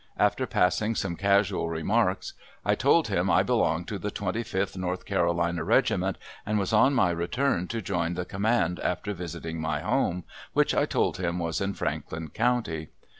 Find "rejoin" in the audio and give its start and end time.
7.77-8.15